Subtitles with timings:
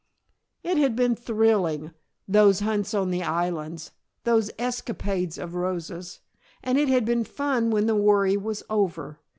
[0.63, 1.91] It had been thrilling
[2.27, 3.91] those hunts on the islands,
[4.23, 6.21] those escapades of Rosa's
[6.63, 9.19] and it had been fun when the worry was over.